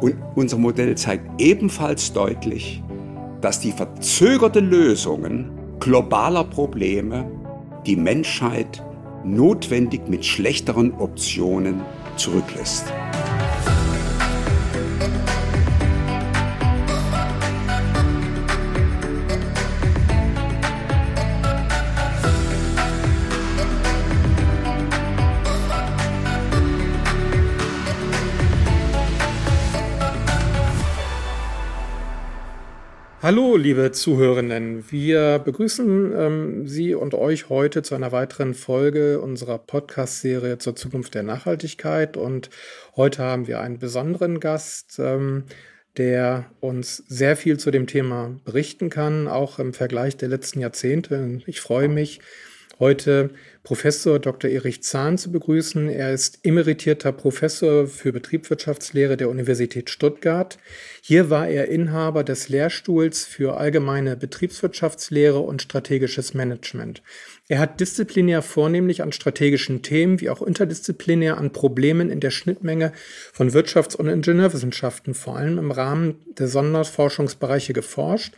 [0.00, 2.82] Und unser Modell zeigt ebenfalls deutlich,
[3.40, 5.50] dass die verzögerte Lösungen
[5.80, 7.30] globaler Probleme
[7.86, 8.82] die Menschheit
[9.24, 11.80] notwendig mit schlechteren Optionen
[12.16, 12.92] zurücklässt.
[33.30, 34.90] Hallo, liebe Zuhörenden.
[34.90, 41.14] Wir begrüßen ähm, Sie und euch heute zu einer weiteren Folge unserer Podcast-Serie zur Zukunft
[41.14, 42.16] der Nachhaltigkeit.
[42.16, 42.48] Und
[42.96, 45.44] heute haben wir einen besonderen Gast, ähm,
[45.98, 51.42] der uns sehr viel zu dem Thema berichten kann, auch im Vergleich der letzten Jahrzehnte.
[51.44, 52.20] Ich freue mich,
[52.78, 53.28] heute
[53.68, 54.50] Professor Dr.
[54.50, 55.90] Erich Zahn zu begrüßen.
[55.90, 60.56] Er ist emeritierter Professor für Betriebswirtschaftslehre der Universität Stuttgart.
[61.02, 67.02] Hier war er Inhaber des Lehrstuhls für allgemeine Betriebswirtschaftslehre und strategisches Management.
[67.46, 72.92] Er hat disziplinär vornehmlich an strategischen Themen wie auch interdisziplinär an Problemen in der Schnittmenge
[73.34, 78.32] von Wirtschafts- und Ingenieurwissenschaften, vor allem im Rahmen der Sonderforschungsbereiche geforscht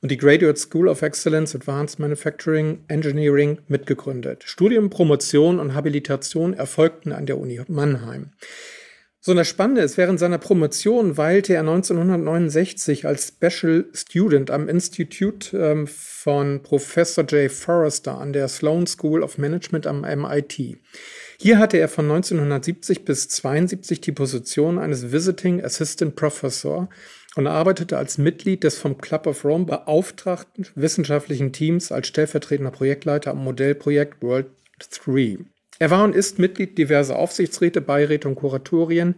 [0.00, 4.44] und die Graduate School of Excellence Advanced Manufacturing Engineering mitgegründet.
[4.44, 8.32] Studium, Promotion und Habilitation erfolgten an der Uni Mannheim.
[9.26, 15.54] So das Spannende ist, während seiner Promotion weilte er 1969 als Special Student am Institut
[15.54, 20.76] ähm, von Professor Jay Forrester an der Sloan School of Management am MIT.
[21.40, 26.90] Hier hatte er von 1970 bis 1972 die Position eines Visiting Assistant Professor
[27.36, 33.32] und arbeitete als Mitglied des vom Club of Rome beauftragten wissenschaftlichen Teams als stellvertretender Projektleiter
[33.32, 34.46] am Modellprojekt World
[35.04, 35.38] 3.
[35.78, 39.16] Er war und ist Mitglied diverser Aufsichtsräte, Beiräte und Kuratorien.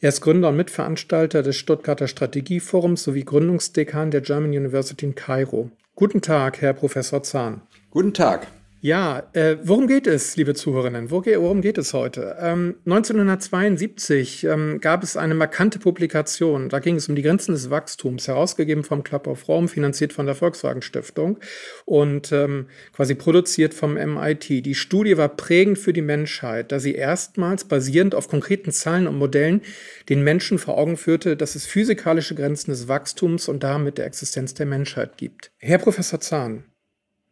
[0.00, 5.70] Er ist Gründer und Mitveranstalter des Stuttgarter Strategieforums sowie Gründungsdekan der German University in Kairo.
[5.96, 7.62] Guten Tag, Herr Professor Zahn.
[7.90, 8.46] Guten Tag.
[8.80, 11.10] Ja, äh, worum geht es, liebe Zuhörerinnen?
[11.10, 12.36] Worum geht es heute?
[12.40, 16.68] Ähm, 1972 ähm, gab es eine markante Publikation.
[16.68, 20.26] Da ging es um die Grenzen des Wachstums, herausgegeben vom Club of Rome, finanziert von
[20.26, 21.40] der Volkswagen Stiftung
[21.86, 24.48] und ähm, quasi produziert vom MIT.
[24.48, 29.18] Die Studie war prägend für die Menschheit, da sie erstmals basierend auf konkreten Zahlen und
[29.18, 29.62] Modellen
[30.08, 34.54] den Menschen vor Augen führte, dass es physikalische Grenzen des Wachstums und damit der Existenz
[34.54, 35.50] der Menschheit gibt.
[35.58, 36.62] Herr Professor Zahn,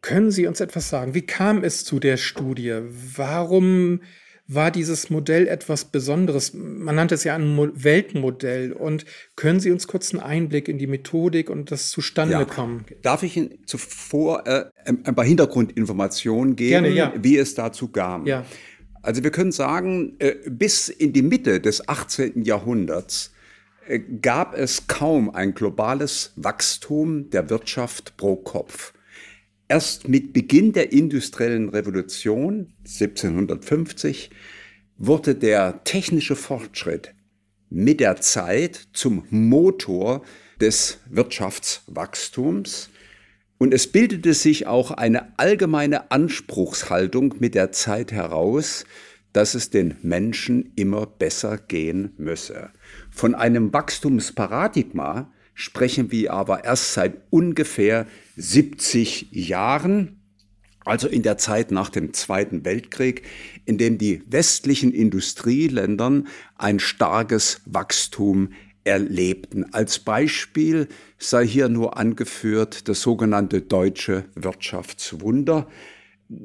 [0.01, 1.13] können Sie uns etwas sagen?
[1.13, 2.81] Wie kam es zu der Studie?
[3.15, 4.01] Warum
[4.47, 6.53] war dieses Modell etwas Besonderes?
[6.53, 8.71] Man nannte es ja ein Weltmodell.
[8.71, 12.85] Und können Sie uns kurz einen Einblick in die Methodik und das Zustandekommen?
[12.89, 12.95] Ja.
[13.01, 17.13] Darf ich Ihnen zuvor äh, ein paar Hintergrundinformationen geben, Gerne, ja.
[17.17, 18.25] wie es dazu kam?
[18.25, 18.45] Ja.
[19.01, 22.43] Also wir können sagen, äh, bis in die Mitte des 18.
[22.43, 23.33] Jahrhunderts
[23.87, 28.93] äh, gab es kaum ein globales Wachstum der Wirtschaft pro Kopf.
[29.69, 34.29] Erst mit Beginn der industriellen Revolution 1750
[34.97, 37.13] wurde der technische Fortschritt
[37.69, 40.23] mit der Zeit zum Motor
[40.61, 42.89] des Wirtschaftswachstums
[43.57, 48.85] und es bildete sich auch eine allgemeine Anspruchshaltung mit der Zeit heraus,
[49.33, 52.69] dass es den Menschen immer besser gehen müsse.
[53.11, 55.29] Von einem Wachstumsparadigma
[55.59, 60.21] sprechen wir aber erst seit ungefähr 70 Jahren,
[60.85, 63.23] also in der Zeit nach dem Zweiten Weltkrieg,
[63.65, 68.53] in dem die westlichen Industrieländern ein starkes Wachstum
[68.83, 69.73] erlebten.
[69.73, 75.67] Als Beispiel sei hier nur angeführt das sogenannte deutsche Wirtschaftswunder.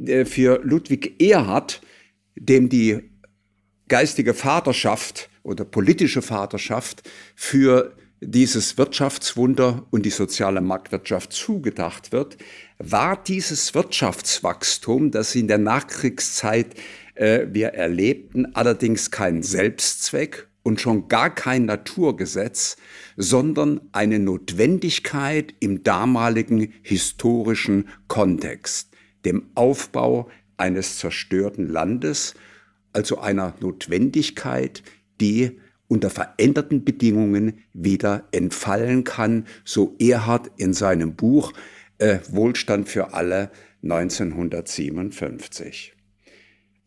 [0.07, 1.83] Äh, für Ludwig Erhard,
[2.35, 3.11] dem die
[3.89, 7.03] geistige Vaterschaft oder politische Vaterschaft
[7.37, 12.37] für dieses Wirtschaftswunder und die soziale Marktwirtschaft zugedacht wird,
[12.79, 16.75] war dieses Wirtschaftswachstum, das in der Nachkriegszeit
[17.17, 22.77] äh, wir erlebten, allerdings kein Selbstzweck und schon gar kein Naturgesetz,
[23.17, 28.91] sondern eine Notwendigkeit im damaligen historischen Kontext,
[29.25, 32.35] dem Aufbau eines zerstörten Landes,
[32.93, 34.85] also einer Notwendigkeit,
[35.21, 35.59] die
[35.93, 41.53] unter veränderten Bedingungen wieder entfallen kann, so Erhard in seinem Buch
[41.99, 43.51] äh, Wohlstand für alle
[43.83, 45.93] 1957.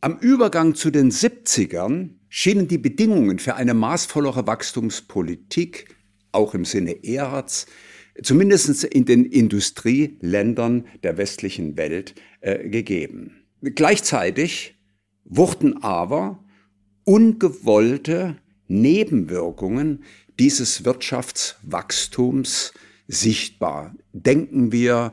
[0.01, 5.95] Am Übergang zu den 70ern schienen die Bedingungen für eine maßvollere Wachstumspolitik,
[6.31, 7.67] auch im Sinne Erhards,
[8.23, 13.45] zumindest in den Industrieländern der westlichen Welt äh, gegeben.
[13.61, 14.79] Gleichzeitig
[15.25, 16.43] wurden aber
[17.03, 18.37] ungewollte
[18.67, 20.03] Nebenwirkungen
[20.39, 22.73] dieses Wirtschaftswachstums
[23.07, 23.95] sichtbar.
[24.13, 25.11] Denken wir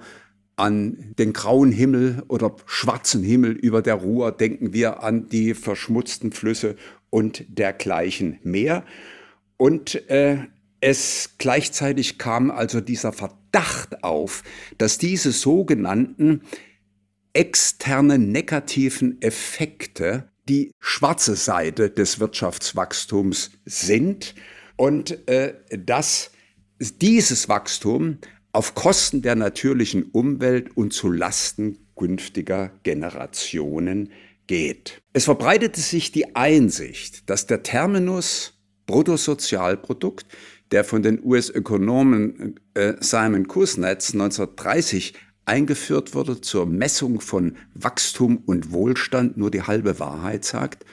[0.57, 6.33] an den grauen Himmel oder schwarzen Himmel über der Ruhr, denken wir an die verschmutzten
[6.33, 6.77] Flüsse
[7.11, 8.85] und dergleichen mehr.
[9.57, 10.39] Und äh,
[10.81, 14.43] es gleichzeitig kam also dieser Verdacht auf,
[14.79, 16.43] dass diese sogenannten
[17.33, 24.35] externen negativen Effekte die schwarze Seite des Wirtschaftswachstums sind
[24.77, 26.31] und äh, dass
[26.79, 28.19] dieses Wachstum
[28.53, 34.11] auf Kosten der natürlichen Umwelt und zu Lasten künftiger Generationen
[34.47, 35.01] geht.
[35.13, 40.27] Es verbreitete sich die Einsicht, dass der Terminus Bruttosozialprodukt,
[40.73, 48.73] der von den US-Ökonomen äh, Simon Kuznets 1930 eingeführt wurde zur Messung von Wachstum und
[48.73, 50.85] Wohlstand, nur die halbe Wahrheit sagt,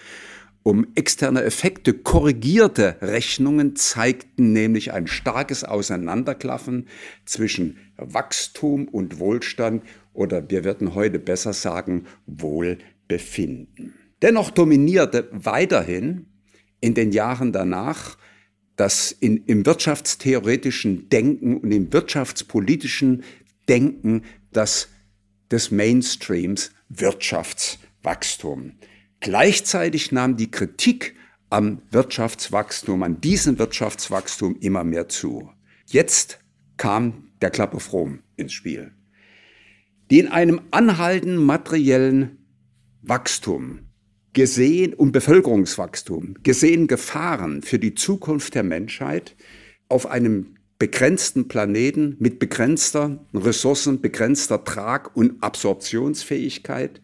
[0.63, 6.87] um externe Effekte korrigierte Rechnungen zeigten nämlich ein starkes Auseinanderklaffen
[7.25, 13.93] zwischen Wachstum und Wohlstand oder wir würden heute besser sagen Wohlbefinden.
[14.21, 16.25] Dennoch dominierte weiterhin
[16.81, 18.17] in den Jahren danach
[18.75, 23.23] das in, im wirtschaftstheoretischen Denken und im wirtschaftspolitischen
[23.67, 24.89] Denken das
[25.51, 28.73] des Mainstreams Wirtschaftswachstum.
[29.19, 31.15] Gleichzeitig nahm die Kritik
[31.49, 35.51] am Wirtschaftswachstum, an diesem Wirtschaftswachstum immer mehr zu.
[35.87, 36.39] Jetzt
[36.77, 38.91] kam der of Rome ins Spiel,
[40.11, 42.37] die in einem anhaltenden materiellen
[43.01, 43.89] Wachstum
[44.33, 49.35] gesehen und Bevölkerungswachstum gesehen Gefahren für die Zukunft der Menschheit
[49.87, 57.01] auf einem begrenzten Planeten mit begrenzter Ressourcen, begrenzter Trag- und Absorptionsfähigkeit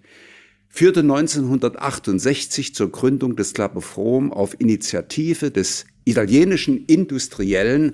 [0.69, 7.93] führte 1968 zur Gründung des Club of Rome auf Initiative des italienischen Industriellen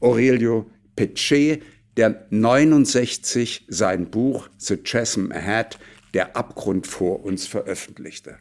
[0.00, 1.58] Aurelio Pecce,
[1.96, 5.78] der 69 sein Buch The Chasm Ahead,
[6.14, 8.38] der Abgrund vor uns veröffentlichte.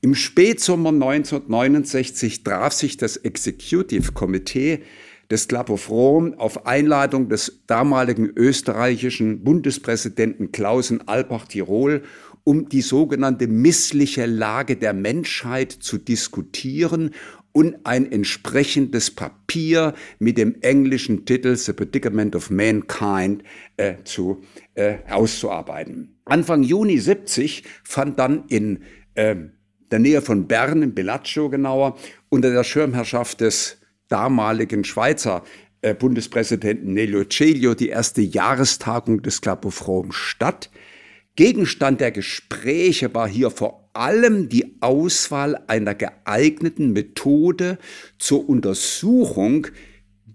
[0.00, 4.82] Im Spätsommer 1969 traf sich das Executive Committee
[5.30, 12.02] des Club of Rome auf Einladung des damaligen österreichischen Bundespräsidenten Klausen Albach-Tirol
[12.44, 17.10] um die sogenannte missliche Lage der Menschheit zu diskutieren
[17.50, 23.42] und ein entsprechendes Papier mit dem englischen Titel The Predicament of Mankind
[23.78, 24.42] äh, zu
[24.74, 26.20] äh, auszuarbeiten.
[26.24, 28.84] Anfang Juni 70 fand dann in
[29.14, 29.34] äh,
[29.90, 31.96] der Nähe von Bern, in Bellaccio genauer,
[32.28, 35.42] unter der Schirmherrschaft des damaligen Schweizer
[35.82, 40.70] äh, Bundespräsidenten Nelio Celio die erste Jahrestagung des Club of Rome statt.
[41.36, 47.78] Gegenstand der Gespräche war hier vor allem die Auswahl einer geeigneten Methode
[48.18, 49.66] zur Untersuchung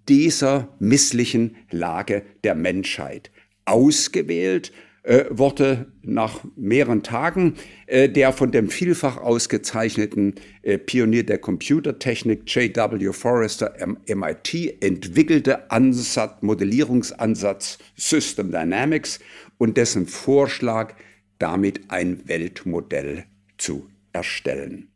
[0.07, 3.31] dieser misslichen Lage der Menschheit.
[3.65, 4.71] Ausgewählt
[5.03, 7.55] äh, wurde nach mehreren Tagen
[7.87, 13.11] äh, der von dem vielfach ausgezeichneten äh, Pionier der Computertechnik J.W.
[13.11, 13.73] Forrester
[14.07, 19.19] MIT entwickelte Ansatz, Modellierungsansatz System Dynamics
[19.57, 20.93] und dessen Vorschlag,
[21.39, 23.25] damit ein Weltmodell
[23.57, 24.90] zu erstellen.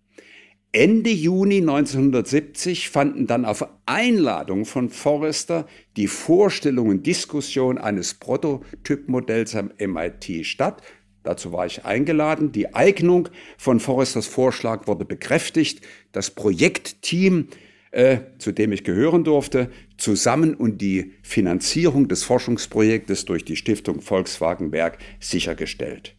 [0.76, 9.56] Ende Juni 1970 fanden dann auf Einladung von Forrester die Vorstellung und Diskussion eines Prototypmodells
[9.56, 10.82] am MIT statt.
[11.24, 12.52] Dazu war ich eingeladen.
[12.52, 15.80] Die Eignung von Forresters Vorschlag wurde bekräftigt.
[16.12, 17.48] Das Projektteam,
[17.92, 24.02] äh, zu dem ich gehören durfte, zusammen und die Finanzierung des Forschungsprojektes durch die Stiftung
[24.02, 26.18] Volkswagen Werk sichergestellt.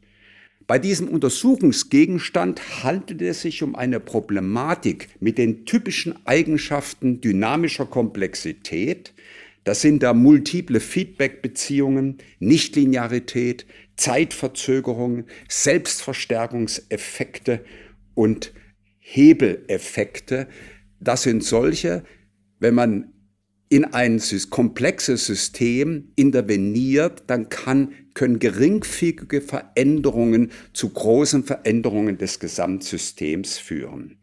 [0.67, 9.15] Bei diesem Untersuchungsgegenstand handelte es sich um eine Problematik mit den typischen Eigenschaften dynamischer Komplexität.
[9.63, 13.65] Das sind da multiple Feedback-Beziehungen, Nichtlinearität,
[13.97, 17.65] Zeitverzögerungen, Selbstverstärkungseffekte
[18.15, 18.53] und
[18.99, 20.49] Hebeleffekte.
[20.99, 22.03] Das sind solche,
[22.59, 23.13] wenn man
[23.69, 24.21] in ein
[24.51, 34.17] komplexes System interveniert, dann kann, können geringfügige Veränderungen zu großen Veränderungen des Gesamtsystems führen.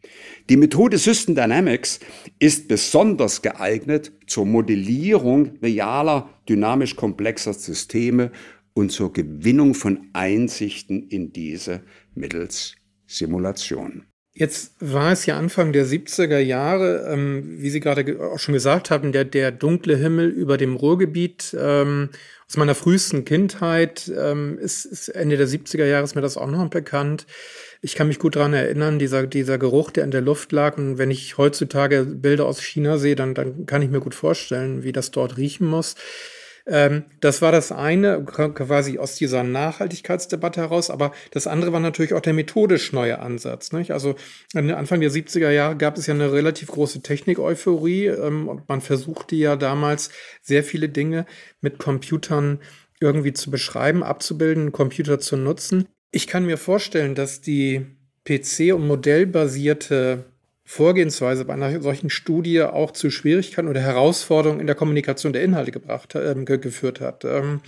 [0.50, 2.00] Die Methode System Dynamics
[2.40, 8.32] ist besonders geeignet zur Modellierung realer, dynamisch komplexer Systeme
[8.74, 11.82] und zur Gewinnung von Einsichten in diese
[12.14, 12.74] mittels
[13.06, 14.04] Simulation.
[14.36, 18.90] Jetzt war es ja Anfang der 70er Jahre, ähm, wie Sie gerade auch schon gesagt
[18.90, 21.56] haben, der, der dunkle Himmel über dem Ruhrgebiet.
[21.56, 22.08] Ähm,
[22.48, 26.50] aus meiner frühesten Kindheit ähm, ist, ist Ende der 70er Jahre ist mir das auch
[26.50, 27.26] noch bekannt.
[27.80, 30.78] Ich kann mich gut daran erinnern, dieser, dieser Geruch, der in der Luft lag.
[30.78, 34.82] Und wenn ich heutzutage Bilder aus China sehe, dann, dann kann ich mir gut vorstellen,
[34.82, 35.94] wie das dort riechen muss.
[36.66, 40.90] Ähm, das war das eine, quasi aus dieser Nachhaltigkeitsdebatte heraus.
[40.90, 43.72] Aber das andere war natürlich auch der methodisch neue Ansatz.
[43.72, 43.90] Nicht?
[43.90, 44.14] Also
[44.54, 49.36] Anfang der 70er Jahre gab es ja eine relativ große Technik-Euphorie ähm, und man versuchte
[49.36, 50.10] ja damals
[50.42, 51.26] sehr viele Dinge
[51.60, 52.60] mit Computern
[53.00, 55.88] irgendwie zu beschreiben, abzubilden, Computer zu nutzen.
[56.10, 57.86] Ich kann mir vorstellen, dass die
[58.26, 60.24] PC- und modellbasierte
[60.64, 65.72] Vorgehensweise bei einer solchen Studie auch zu Schwierigkeiten oder Herausforderungen in der Kommunikation der Inhalte
[65.72, 67.24] gebracht, äh, geführt hat.
[67.24, 67.60] Ähm,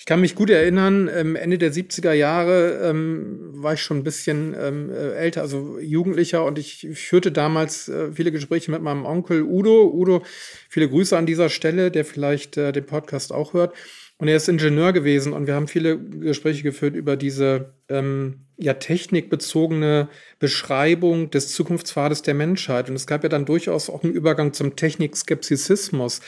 [0.00, 4.04] ich kann mich gut erinnern, ähm, Ende der 70er Jahre ähm, war ich schon ein
[4.04, 9.04] bisschen ähm, äh, älter, also Jugendlicher, und ich führte damals äh, viele Gespräche mit meinem
[9.04, 9.92] Onkel Udo.
[9.92, 10.22] Udo,
[10.68, 13.74] viele Grüße an dieser Stelle, der vielleicht äh, den Podcast auch hört.
[14.18, 18.74] Und er ist Ingenieur gewesen und wir haben viele Gespräche geführt über diese ähm, ja
[18.74, 20.08] technikbezogene
[20.40, 22.90] Beschreibung des Zukunftspfades der Menschheit.
[22.90, 26.20] Und es gab ja dann durchaus auch einen Übergang zum Technikskepsizismus.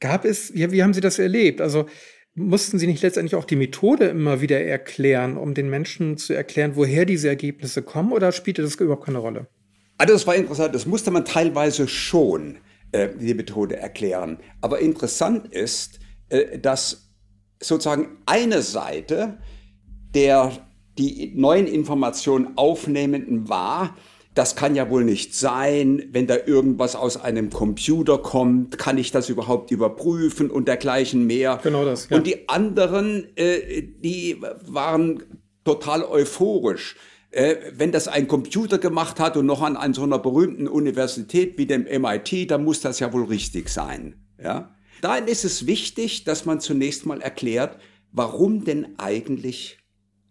[0.00, 1.60] Gab es, ja, wie haben Sie das erlebt?
[1.60, 1.86] Also
[2.34, 6.72] mussten Sie nicht letztendlich auch die Methode immer wieder erklären, um den Menschen zu erklären,
[6.74, 9.46] woher diese Ergebnisse kommen, oder spielte das überhaupt keine Rolle?
[9.98, 12.58] Also das war interessant, das musste man teilweise schon
[12.90, 14.38] äh, die Methode erklären.
[14.60, 17.05] Aber interessant ist, äh, dass
[17.60, 19.38] sozusagen eine Seite
[20.14, 20.50] der
[20.98, 23.94] die neuen Informationen aufnehmenden war,
[24.34, 29.10] das kann ja wohl nicht sein, wenn da irgendwas aus einem Computer kommt, kann ich
[29.10, 31.58] das überhaupt überprüfen und dergleichen mehr.
[31.62, 32.08] Genau das.
[32.08, 32.16] Ja.
[32.16, 35.22] Und die anderen, äh, die waren
[35.64, 36.96] total euphorisch.
[37.30, 41.56] Äh, wenn das ein Computer gemacht hat und noch an, an so einer berühmten Universität
[41.58, 44.16] wie dem MIT, dann muss das ja wohl richtig sein.
[44.42, 44.75] Ja?
[45.00, 47.78] Dahin ist es wichtig, dass man zunächst mal erklärt,
[48.12, 49.78] warum denn eigentlich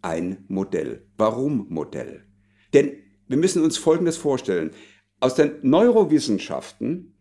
[0.02, 1.08] ein Modell?
[1.18, 2.26] Warum Modell?
[2.74, 2.94] Denn
[3.28, 4.72] wir müssen uns Folgendes vorstellen.
[5.20, 7.16] Aus den Neurowissenschaften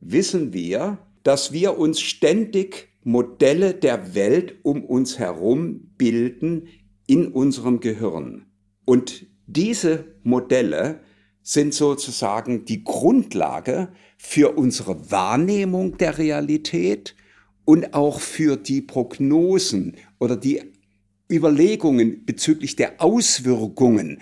[0.00, 6.68] wissen wir, dass wir uns ständig Modelle der Welt um uns herum bilden
[7.06, 8.46] in unserem Gehirn.
[8.84, 11.00] Und diese Modelle
[11.48, 13.88] sind sozusagen die Grundlage
[14.18, 17.14] für unsere Wahrnehmung der Realität
[17.64, 20.60] und auch für die Prognosen oder die
[21.32, 24.20] Überlegungen bezüglich der Auswirkungen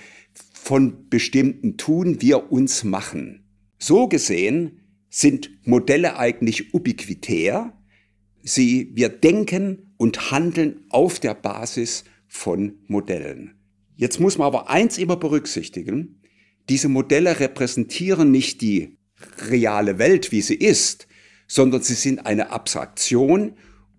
[0.52, 3.42] von bestimmten Tun wir uns machen.
[3.76, 7.73] So gesehen sind Modelle eigentlich ubiquitär.
[8.45, 13.56] Sie, wir denken und handeln auf der Basis von Modellen.
[13.97, 16.21] Jetzt muss man aber eins immer berücksichtigen.
[16.68, 18.99] Diese Modelle repräsentieren nicht die
[19.50, 21.06] reale Welt, wie sie ist,
[21.46, 23.54] sondern sie sind eine Abstraktion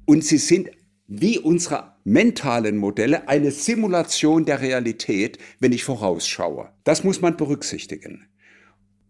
[0.05, 0.69] und sie sind
[1.07, 6.73] wie unsere mentalen Modelle eine Simulation der Realität, wenn ich vorausschaue.
[6.83, 8.27] Das muss man berücksichtigen.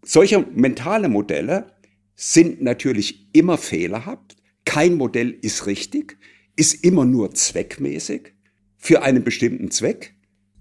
[0.04, 1.72] Solche mentale Modelle
[2.14, 4.36] sind natürlich immer fehlerhaft.
[4.64, 6.18] Kein Modell ist richtig,
[6.56, 8.34] ist immer nur zweckmäßig
[8.76, 10.14] für einen bestimmten Zweck.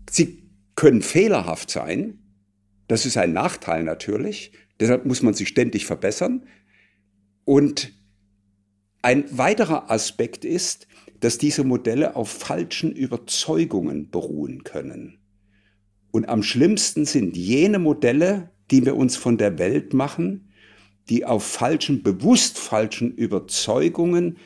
[0.09, 2.19] Sie können fehlerhaft sein,
[2.88, 4.51] das ist ein Nachteil natürlich.
[4.79, 6.46] Deshalb muss man sich ständig verbessern.
[7.46, 7.94] Und
[9.01, 10.88] ein weiterer Aspekt ist,
[11.20, 15.20] dass diese Modelle auf falschen Überzeugungen beruhen können.
[16.12, 20.51] Und am schlimmsten sind jene Modelle, die wir uns von der Welt machen,
[21.10, 24.38] die auf falschen, bewusst falschen Überzeugungen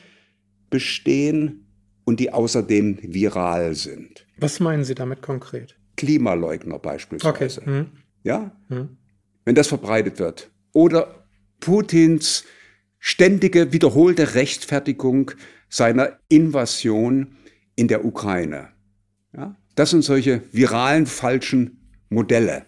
[0.70, 1.66] bestehen
[2.04, 4.26] und die außerdem viral sind.
[4.36, 5.76] Was meinen Sie damit konkret?
[5.96, 7.60] Klimaleugner beispielsweise.
[7.60, 7.66] Okay.
[7.66, 7.86] Hm.
[8.22, 8.52] Ja?
[8.68, 8.96] Hm.
[9.44, 10.50] Wenn das verbreitet wird.
[10.72, 11.26] Oder
[11.60, 12.44] Putins
[12.98, 15.32] ständige, wiederholte Rechtfertigung
[15.68, 17.36] seiner Invasion
[17.74, 18.68] in der Ukraine.
[19.36, 19.56] Ja?
[19.74, 22.66] Das sind solche viralen, falschen Modelle.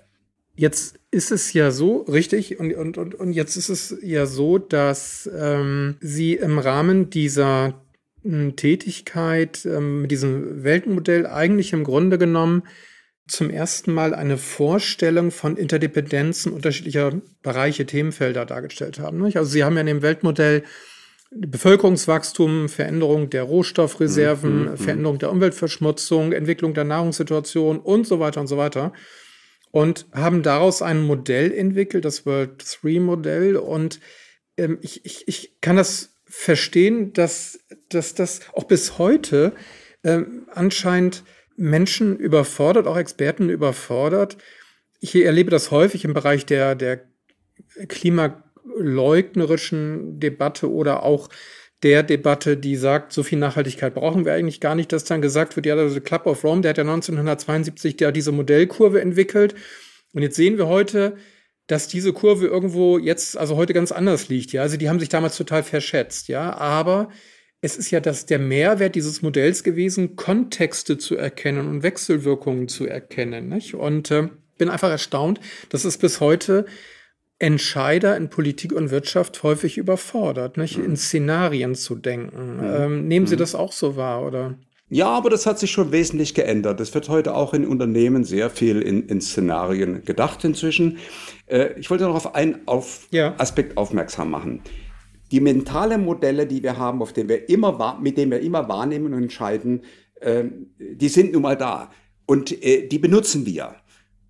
[0.57, 4.59] Jetzt ist es ja so, richtig, und, und, und, und jetzt ist es ja so,
[4.59, 7.81] dass ähm, Sie im Rahmen dieser
[8.23, 12.63] hm, Tätigkeit ähm, mit diesem Weltmodell eigentlich im Grunde genommen
[13.27, 19.25] zum ersten Mal eine Vorstellung von Interdependenzen unterschiedlicher Bereiche, Themenfelder dargestellt haben.
[19.25, 20.65] Also Sie haben ja in dem Weltmodell
[21.37, 28.41] Bevölkerungswachstum, Veränderung der Rohstoffreserven, mhm, mhm, Veränderung der Umweltverschmutzung, Entwicklung der Nahrungssituation und so weiter
[28.41, 28.93] und so weiter.
[29.71, 33.57] Und haben daraus ein Modell entwickelt, das World 3 Modell.
[33.57, 33.99] Und
[34.57, 39.53] ähm, ich, ich, ich kann das verstehen, dass, dass das auch bis heute
[40.05, 41.25] ähm, anscheinend
[41.57, 44.37] Menschen überfordert, auch Experten überfordert,
[45.01, 47.05] ich erlebe das häufig im Bereich der, der
[47.89, 51.29] klimaleugnerischen Debatte oder auch
[51.83, 55.57] der Debatte, die sagt, so viel Nachhaltigkeit brauchen wir eigentlich gar nicht, dass dann gesagt
[55.57, 59.55] wird, ja, also Club of Rome, der hat ja 1972 ja diese Modellkurve entwickelt.
[60.15, 61.19] Und jetzt sehen wir heute,
[61.67, 64.53] dass diese Kurve irgendwo jetzt, also heute ganz anders liegt.
[64.53, 66.29] Ja, also die haben sich damals total verschätzt.
[66.29, 67.11] Ja, aber
[67.65, 72.87] es ist ja das, der Mehrwert dieses Modells gewesen, Kontexte zu erkennen und Wechselwirkungen zu
[72.87, 73.49] erkennen.
[73.49, 73.75] Nicht?
[73.75, 74.29] Und äh,
[74.59, 75.41] bin einfach erstaunt,
[75.71, 76.67] dass es bis heute
[77.39, 80.77] Entscheider in Politik und Wirtschaft häufig überfordert, nicht?
[80.77, 82.59] in Szenarien zu denken.
[82.59, 82.63] Mhm.
[82.65, 83.41] Ähm, nehmen Sie mhm.
[83.41, 84.59] das auch so wahr, oder?
[84.91, 86.79] Ja, aber das hat sich schon wesentlich geändert.
[86.81, 90.99] Es wird heute auch in Unternehmen sehr viel in, in Szenarien gedacht inzwischen.
[91.47, 93.35] Äh, ich wollte noch auf einen auf ja.
[93.39, 94.61] Aspekt aufmerksam machen.
[95.31, 99.13] Die mentale Modelle, die wir haben, auf denen wir immer, mit denen wir immer wahrnehmen
[99.13, 99.83] und entscheiden,
[100.21, 100.45] äh,
[100.79, 101.91] die sind nun mal da.
[102.27, 103.77] Und äh, die benutzen wir.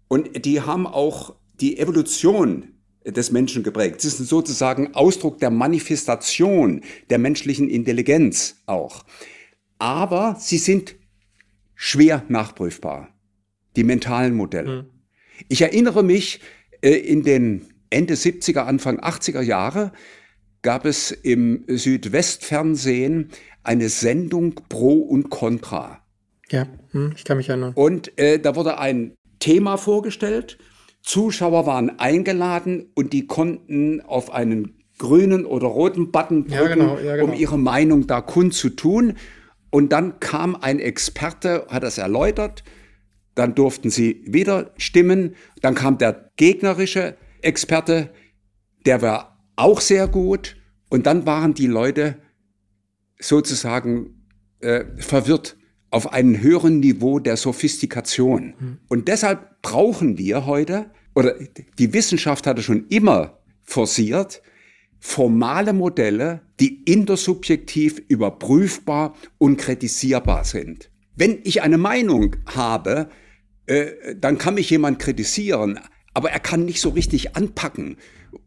[0.09, 2.75] Und die haben auch die Evolution
[3.05, 4.01] des Menschen geprägt.
[4.01, 9.05] Sie sind sozusagen Ausdruck der Manifestation der menschlichen Intelligenz auch.
[9.79, 10.97] Aber sie sind
[11.75, 13.09] schwer nachprüfbar,
[13.77, 14.83] die mentalen Modelle.
[14.83, 14.87] Mhm.
[15.49, 16.41] Ich erinnere mich,
[16.81, 19.93] äh, in den Ende 70er, Anfang 80er Jahre
[20.65, 23.31] gab es im Südwestfernsehen
[23.63, 26.01] eine Sendung Pro und Contra.
[26.51, 27.73] Ja, hm, ich kann mich erinnern.
[27.77, 30.59] Und äh, da wurde ein Thema vorgestellt
[31.05, 36.99] Zuschauer waren eingeladen und die konnten auf einen grünen oder roten Button drücken, ja, genau,
[36.99, 37.33] ja, genau.
[37.33, 39.15] um ihre Meinung da kundzutun.
[39.71, 42.65] Und dann kam ein Experte, hat das erläutert.
[43.35, 45.35] Dann durften sie wieder stimmen.
[45.61, 48.11] Dann kam der gegnerische Experte,
[48.87, 50.57] der war auch sehr gut.
[50.89, 52.17] Und dann waren die Leute
[53.19, 54.27] sozusagen
[54.61, 55.57] äh, verwirrt
[55.91, 58.55] auf einem höheren Niveau der Sophistikation.
[58.59, 58.79] Mhm.
[58.89, 61.37] Und deshalb brauchen wir heute, oder
[61.79, 64.43] die Wissenschaft hatte schon immer forciert,
[64.99, 70.91] formale Modelle, die intersubjektiv überprüfbar und kritisierbar sind.
[71.15, 73.09] Wenn ich eine Meinung habe,
[73.67, 75.79] äh, dann kann mich jemand kritisieren,
[76.15, 77.97] aber er kann nicht so richtig anpacken,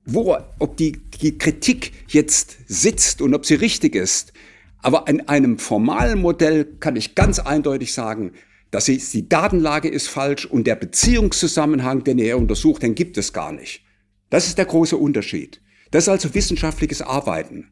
[0.05, 4.33] wo, ob die, die Kritik jetzt sitzt und ob sie richtig ist.
[4.81, 8.31] Aber in einem formalen Modell kann ich ganz eindeutig sagen,
[8.71, 13.33] dass ist, die Datenlage ist falsch und der Beziehungszusammenhang, den er untersucht, den gibt es
[13.33, 13.83] gar nicht.
[14.29, 15.61] Das ist der große Unterschied.
[15.91, 17.69] Das ist also wissenschaftliches Arbeiten.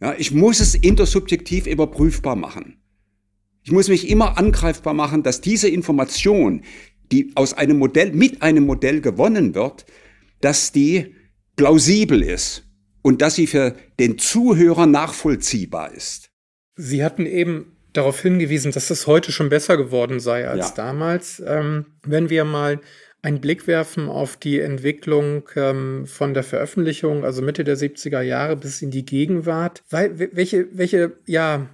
[0.00, 2.80] Ja, ich muss es intersubjektiv überprüfbar machen.
[3.64, 6.62] Ich muss mich immer angreifbar machen, dass diese Information,
[7.12, 9.84] die aus einem Modell, mit einem Modell gewonnen wird,
[10.40, 11.14] dass die
[11.56, 12.64] plausibel ist
[13.02, 16.30] und dass sie für den Zuhörer nachvollziehbar ist.
[16.76, 20.74] Sie hatten eben darauf hingewiesen, dass es heute schon besser geworden sei als ja.
[20.74, 21.42] damals.
[21.46, 22.80] Ähm, wenn wir mal
[23.22, 28.56] einen Blick werfen auf die Entwicklung ähm, von der Veröffentlichung, also Mitte der 70er Jahre
[28.56, 31.70] bis in die Gegenwart, weil, welche, welche, ja,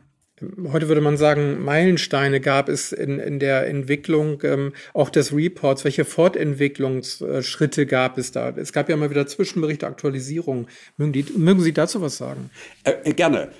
[0.72, 5.84] heute würde man sagen, Meilensteine gab es in, in der Entwicklung ähm, auch des Reports?
[5.84, 8.50] Welche Fortentwicklungsschritte gab es da?
[8.50, 10.68] Es gab ja mal wieder Zwischenberichte, Aktualisierungen.
[10.96, 12.50] Mögen, mögen Sie dazu was sagen?
[12.84, 13.50] Äh, äh gerne.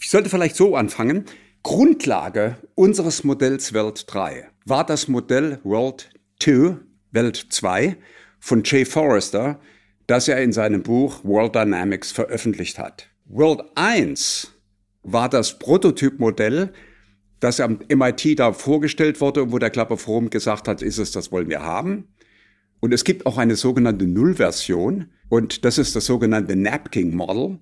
[0.00, 1.24] Ich sollte vielleicht so anfangen.
[1.62, 6.08] Grundlage unseres Modells Welt 3 war das Modell World
[6.40, 6.76] 2,
[7.10, 7.96] Welt 2
[8.38, 9.60] von Jay Forrester,
[10.06, 13.08] das er in seinem Buch World Dynamics veröffentlicht hat.
[13.26, 14.57] World 1
[15.12, 16.72] war das Prototypmodell,
[17.40, 21.30] das am MIT da vorgestellt wurde, wo der Klapper Forum gesagt hat, ist es, das
[21.30, 22.08] wollen wir haben.
[22.80, 27.58] Und es gibt auch eine sogenannte Nullversion und das ist das sogenannte Napkin Model,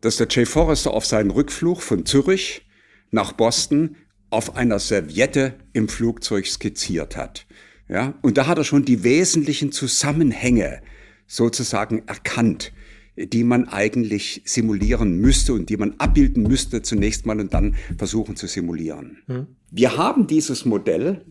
[0.00, 2.66] das der Jay Forrester auf seinen Rückflug von Zürich
[3.10, 3.96] nach Boston
[4.30, 7.46] auf einer Serviette im Flugzeug skizziert hat.
[7.88, 10.80] Ja, und da hat er schon die wesentlichen Zusammenhänge
[11.26, 12.72] sozusagen erkannt
[13.16, 18.36] die man eigentlich simulieren müsste und die man abbilden müsste zunächst mal und dann versuchen
[18.36, 19.18] zu simulieren.
[19.26, 19.46] Hm.
[19.70, 21.24] Wir haben dieses Modell,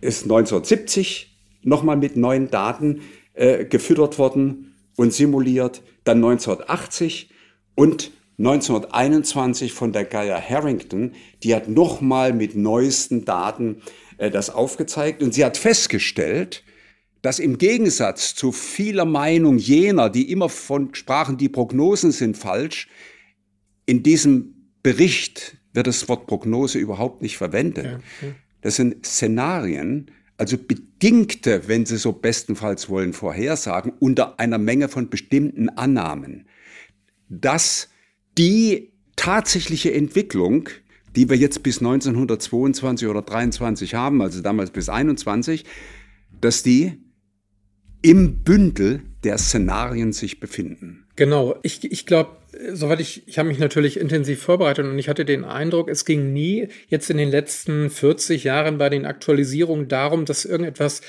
[0.00, 3.00] ist 1970 nochmal mit neuen Daten
[3.34, 7.30] äh, gefüttert worden und simuliert, dann 1980
[7.74, 11.12] und 1921 von der Gaia Harrington,
[11.42, 13.82] die hat nochmal mit neuesten Daten
[14.18, 16.64] äh, das aufgezeigt und sie hat festgestellt,
[17.24, 22.86] dass im Gegensatz zu vieler Meinung jener, die immer von sprachen, die Prognosen sind falsch,
[23.86, 27.86] in diesem Bericht wird das Wort Prognose überhaupt nicht verwendet.
[27.86, 28.34] Ja, okay.
[28.60, 35.08] Das sind Szenarien, also bedingte, wenn Sie so bestenfalls wollen, Vorhersagen unter einer Menge von
[35.08, 36.46] bestimmten Annahmen,
[37.30, 37.88] dass
[38.36, 40.68] die tatsächliche Entwicklung,
[41.16, 45.64] die wir jetzt bis 1922 oder 23 haben, also damals bis 21,
[46.38, 47.00] dass die
[48.04, 51.06] im Bündel der Szenarien sich befinden.
[51.16, 51.56] Genau.
[51.62, 52.36] Ich, ich glaube,
[52.72, 56.34] soweit ich, ich habe mich natürlich intensiv vorbereitet und ich hatte den Eindruck, es ging
[56.34, 61.00] nie jetzt in den letzten 40 Jahren bei den Aktualisierungen darum, dass irgendetwas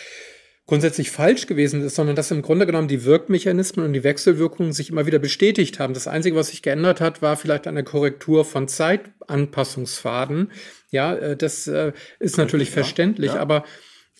[0.67, 4.89] grundsätzlich falsch gewesen ist, sondern dass im Grunde genommen die Wirkmechanismen und die Wechselwirkungen sich
[4.89, 5.93] immer wieder bestätigt haben.
[5.93, 10.49] Das Einzige, was sich geändert hat, war vielleicht eine Korrektur von Zeitanpassungsfaden.
[10.91, 13.39] Ja, äh, das äh, ist natürlich ja, verständlich, ja.
[13.41, 13.65] aber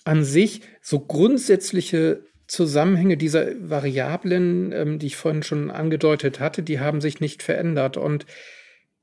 [0.04, 6.80] an sich so grundsätzliche Zusammenhänge dieser Variablen, ähm, die ich vorhin schon angedeutet hatte, die
[6.80, 7.98] haben sich nicht verändert.
[7.98, 8.26] Und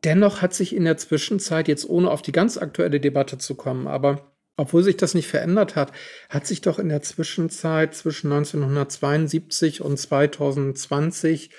[0.05, 3.87] dennoch hat sich in der Zwischenzeit, jetzt ohne auf die ganz aktuelle Debatte zu kommen,
[3.87, 5.93] aber obwohl sich das nicht verändert hat,
[6.29, 11.51] hat sich doch in der Zwischenzeit zwischen 1972 und 2020,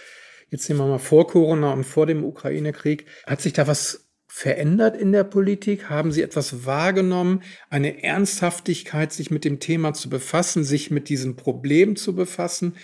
[0.50, 4.98] jetzt nehmen wir mal vor Corona und vor dem Ukraine-Krieg, hat sich da was verändert
[4.98, 5.92] in der Politik?
[5.92, 11.36] Haben Sie etwas wahrgenommen, eine Ernsthaftigkeit, sich mit dem Thema zu befassen, sich mit diesem
[11.36, 12.76] Problem zu befassen?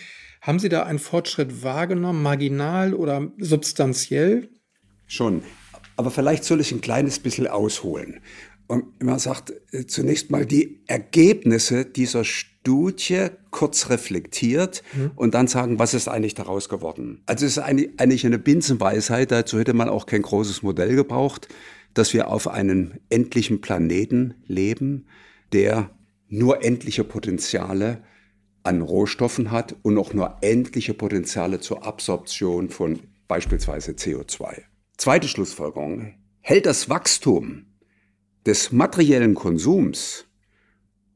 [0.41, 4.49] Haben Sie da einen Fortschritt wahrgenommen, marginal oder substanziell?
[5.07, 5.41] Schon.
[5.97, 8.21] Aber vielleicht soll ich ein kleines bisschen ausholen.
[8.67, 12.23] Und man sagt äh, zunächst mal die Ergebnisse dieser
[12.61, 15.11] Studie kurz reflektiert mhm.
[15.15, 17.21] und dann sagen, was ist eigentlich daraus geworden.
[17.25, 21.47] Also es ist eigentlich eine Binsenweisheit, dazu hätte man auch kein großes Modell gebraucht,
[21.93, 25.07] dass wir auf einem endlichen Planeten leben,
[25.53, 25.89] der
[26.27, 28.03] nur endliche Potenziale
[28.63, 34.63] an Rohstoffen hat und auch nur endliche Potenziale zur Absorption von beispielsweise CO2.
[34.97, 36.13] Zweite Schlussfolgerung.
[36.41, 37.67] Hält das Wachstum
[38.45, 40.25] des materiellen Konsums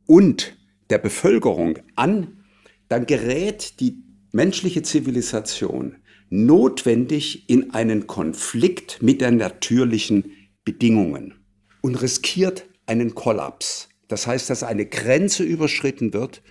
[0.06, 0.58] und
[0.90, 2.44] der Bevölkerung an,
[2.90, 5.98] dann gerät die menschliche Zivilisation
[6.30, 10.32] notwendig in einen Konflikt mit den natürlichen
[10.66, 11.36] Bedingungen
[11.82, 13.90] und riskiert einen Kollaps.
[14.08, 16.42] Das heißt, dass eine Grenze überschritten wird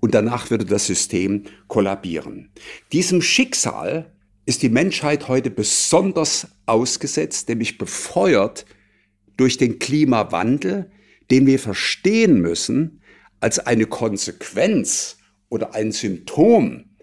[0.00, 2.50] und danach würde das System kollabieren.
[2.92, 4.12] Diesem Schicksal
[4.46, 8.64] ist die Menschheit heute besonders ausgesetzt, nämlich befeuert
[9.36, 10.90] durch den Klimawandel,
[11.30, 13.02] den wir verstehen müssen
[13.46, 15.18] als eine Konsequenz
[15.50, 16.96] oder ein Symptom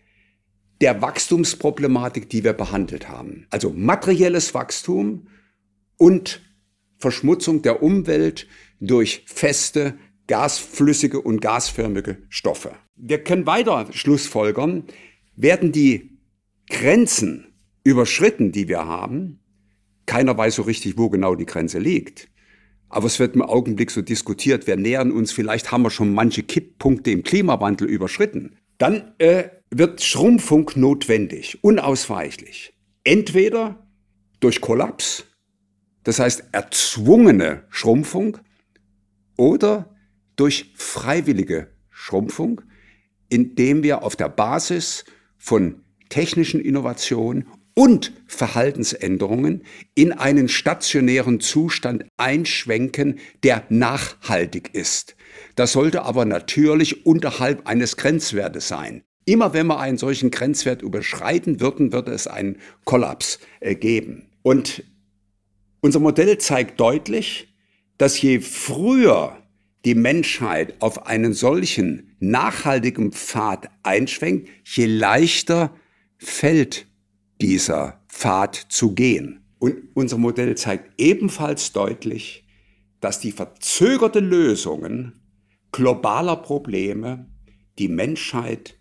[0.82, 3.48] der Wachstumsproblematik, die wir behandelt haben.
[3.50, 5.30] Also materielles Wachstum
[5.96, 6.42] und
[6.98, 8.46] Verschmutzung der Umwelt
[8.82, 12.76] durch feste, gasflüssige und gasförmige Stoffe.
[12.98, 14.84] Wir können weiter Schlussfolgern,
[15.38, 16.20] werden die
[16.68, 17.54] Grenzen
[17.86, 19.40] überschritten, die wir haben,
[20.06, 22.28] keiner weiß so richtig, wo genau die Grenze liegt.
[22.94, 26.44] Aber es wird im Augenblick so diskutiert, wir nähern uns, vielleicht haben wir schon manche
[26.44, 28.56] Kipppunkte im Klimawandel überschritten.
[28.78, 32.76] Dann äh, wird Schrumpfung notwendig, unausweichlich.
[33.04, 33.88] Entweder
[34.40, 35.26] durch Kollaps,
[36.04, 38.38] das heißt erzwungene Schrumpfung,
[39.38, 39.96] oder
[40.36, 42.62] durch freiwillige Schrumpfung,
[43.28, 45.04] indem wir auf der Basis
[45.40, 49.64] von technischen Innovationen und Verhaltensänderungen
[49.96, 55.16] in einen stationären Zustand einschwenken, der nachhaltig ist.
[55.56, 59.04] Das sollte aber natürlich unterhalb eines Grenzwertes sein.
[59.26, 64.30] Immer wenn wir einen solchen Grenzwert überschreiten würden, würde es einen Kollaps äh, geben.
[64.42, 64.84] Und
[65.82, 67.54] unser Modell zeigt deutlich,
[67.98, 69.38] dass je früher
[69.86, 75.76] die Menschheit auf einen solchen nachhaltigen Pfad einschwenkt, je leichter
[76.18, 76.88] fällt
[77.42, 79.44] dieser Pfad zu gehen.
[79.60, 82.46] Und unser Modell zeigt ebenfalls deutlich,
[83.00, 85.22] dass die verzögerte Lösungen
[85.72, 87.28] globaler Probleme
[87.80, 88.78] die Menschheit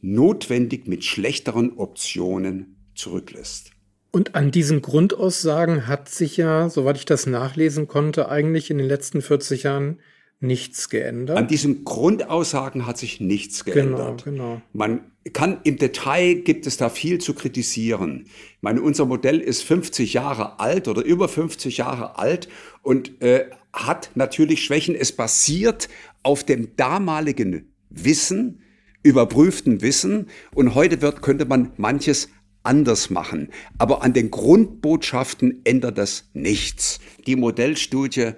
[0.00, 3.70] notwendig mit schlechteren Optionen zurücklässt.
[4.10, 8.86] Und an diesen Grundaussagen hat sich ja, soweit ich das nachlesen konnte, eigentlich in den
[8.86, 10.00] letzten 40 Jahren
[10.42, 11.36] nichts geändert.
[11.36, 14.24] An diesen Grundaussagen hat sich nichts geändert.
[14.24, 14.62] Genau, genau.
[14.72, 15.00] Man
[15.32, 18.24] kann im Detail gibt es da viel zu kritisieren.
[18.26, 22.48] Ich meine, unser Modell ist 50 Jahre alt oder über 50 Jahre alt
[22.82, 24.94] und äh, hat natürlich Schwächen.
[24.94, 25.88] Es basiert
[26.22, 28.62] auf dem damaligen Wissen,
[29.02, 32.28] überprüften Wissen und heute wird, könnte man manches
[32.64, 33.48] anders machen.
[33.78, 37.00] Aber an den Grundbotschaften ändert das nichts.
[37.26, 38.32] Die Modellstudie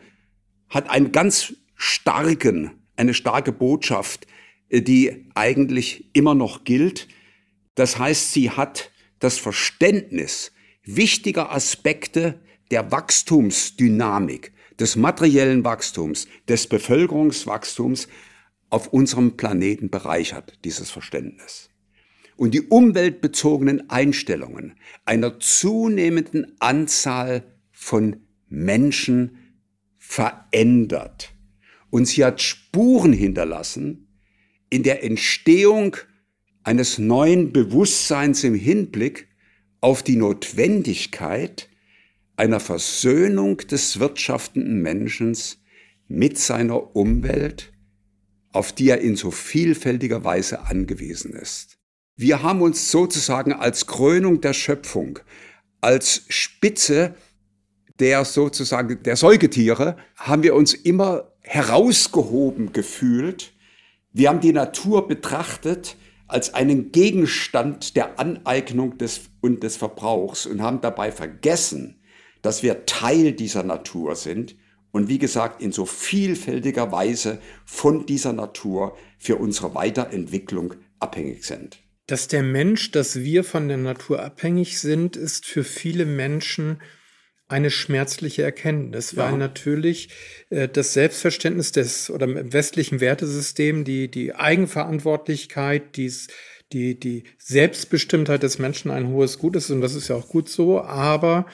[0.68, 1.54] hat einen ganz
[1.84, 4.26] starken, eine starke Botschaft,
[4.70, 7.08] äh, die eigentlich immer noch gilt.
[7.74, 18.08] Das heißt, sie hat das Verständnis wichtiger Aspekte der Wachstumsdynamik, des materiellen Wachstums, des Bevölkerungswachstums
[18.70, 21.70] auf unserem Planeten bereichert, dieses Verständnis.
[22.36, 28.16] Und die umweltbezogenen Einstellungen einer zunehmenden Anzahl von
[28.48, 29.38] Menschen
[29.98, 31.33] verändert.
[31.94, 34.08] Und sie hat Spuren hinterlassen
[34.68, 35.96] in der Entstehung
[36.64, 39.28] eines neuen Bewusstseins im Hinblick
[39.80, 41.68] auf die Notwendigkeit
[42.34, 45.38] einer Versöhnung des wirtschaftenden Menschen
[46.08, 47.72] mit seiner Umwelt,
[48.50, 51.78] auf die er in so vielfältiger Weise angewiesen ist.
[52.16, 55.20] Wir haben uns sozusagen als Krönung der Schöpfung,
[55.80, 57.14] als Spitze
[58.00, 63.52] der sozusagen der Säugetiere, haben wir uns immer herausgehoben gefühlt.
[64.12, 70.62] Wir haben die Natur betrachtet als einen Gegenstand der Aneignung des, und des Verbrauchs und
[70.62, 72.00] haben dabei vergessen,
[72.42, 74.56] dass wir Teil dieser Natur sind
[74.90, 81.78] und wie gesagt in so vielfältiger Weise von dieser Natur für unsere Weiterentwicklung abhängig sind.
[82.06, 86.80] Dass der Mensch, dass wir von der Natur abhängig sind, ist für viele Menschen
[87.48, 89.24] eine schmerzliche Erkenntnis, ja.
[89.24, 90.08] weil natürlich
[90.50, 96.28] äh, das Selbstverständnis des oder im westlichen Wertesystem die, die Eigenverantwortlichkeit, dies,
[96.72, 100.48] die, die Selbstbestimmtheit des Menschen ein hohes Gut ist und das ist ja auch gut
[100.48, 101.46] so, aber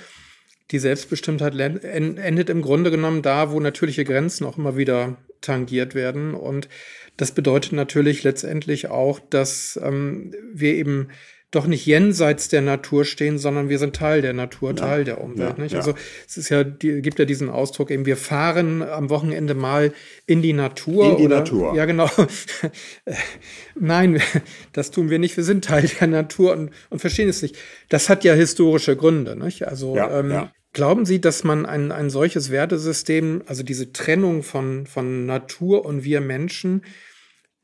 [0.70, 6.34] die Selbstbestimmtheit endet im Grunde genommen da, wo natürliche Grenzen auch immer wieder tangiert werden
[6.34, 6.68] und
[7.16, 11.08] das bedeutet natürlich letztendlich auch, dass ähm, wir eben
[11.50, 14.76] doch nicht jenseits der Natur stehen, sondern wir sind Teil der Natur, ja.
[14.76, 15.58] Teil der Umwelt.
[15.58, 15.74] Ja, nicht?
[15.74, 15.94] Also
[16.26, 19.92] es ist ja, die, gibt ja diesen Ausdruck eben, wir fahren am Wochenende mal
[20.26, 21.10] in die Natur.
[21.10, 21.74] In die oder, Natur.
[21.74, 22.08] Ja, genau.
[23.74, 24.22] Nein,
[24.72, 25.36] das tun wir nicht.
[25.36, 27.56] Wir sind Teil der Natur und, und verstehen es nicht.
[27.88, 29.34] Das hat ja historische Gründe.
[29.36, 29.66] Nicht?
[29.66, 34.86] Also ja, ähm, Glauben Sie, dass man ein, ein solches Wertesystem, also diese Trennung von,
[34.86, 36.84] von Natur und wir Menschen,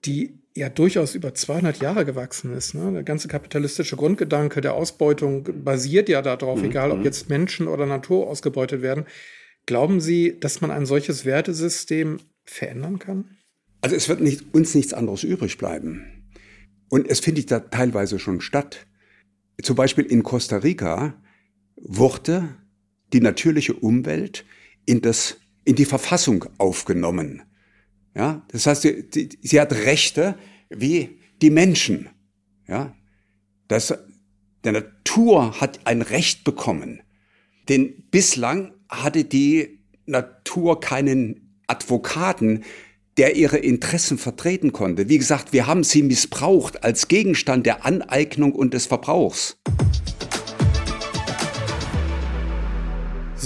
[0.04, 2.74] die ja durchaus über 200 Jahre gewachsen ist.
[2.74, 2.90] Ne?
[2.92, 6.66] Der ganze kapitalistische Grundgedanke der Ausbeutung basiert ja darauf, mhm.
[6.66, 7.04] egal ob mhm.
[7.04, 9.04] jetzt Menschen oder Natur ausgebeutet werden.
[9.66, 13.36] Glauben Sie, dass man ein solches Wertesystem verändern kann?
[13.82, 16.04] Also es wird nicht, uns nichts anderes übrig bleiben.
[16.88, 18.86] Und es findet da teilweise schon statt.
[19.62, 21.14] Zum Beispiel in Costa Rica
[21.76, 22.48] wurde
[23.12, 24.44] die natürliche Umwelt
[24.86, 27.42] in, das, in die Verfassung aufgenommen.
[28.16, 30.36] Ja, das heißt, sie, die, sie hat Rechte
[30.70, 32.08] wie die Menschen.
[32.66, 32.96] Ja,
[33.68, 33.94] das,
[34.64, 37.02] der Natur hat ein Recht bekommen.
[37.68, 42.64] Denn bislang hatte die Natur keinen Advokaten,
[43.18, 45.10] der ihre Interessen vertreten konnte.
[45.10, 49.58] Wie gesagt, wir haben sie missbraucht als Gegenstand der Aneignung und des Verbrauchs.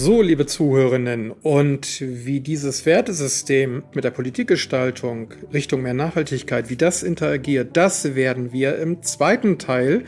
[0.02, 7.02] So, liebe Zuhörerinnen, und wie dieses Wertesystem mit der Politikgestaltung Richtung mehr Nachhaltigkeit, wie das
[7.02, 10.04] interagiert, das werden wir im zweiten Teil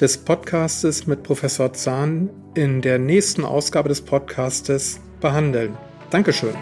[0.00, 5.78] des Podcastes mit Professor Zahn in der nächsten Ausgabe des Podcastes behandeln.
[6.10, 6.56] Dankeschön.